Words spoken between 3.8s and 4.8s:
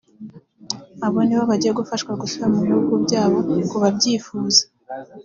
babyifuza